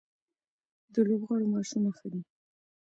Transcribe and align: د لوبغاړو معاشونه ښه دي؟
د 0.93 0.95
لوبغاړو 1.07 1.51
معاشونه 1.51 1.89
ښه 1.97 2.07
دي؟ 2.13 2.21